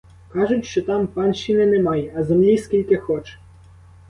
[0.29, 3.37] Кажуть, що там панщини немає, а землі скільки хоч.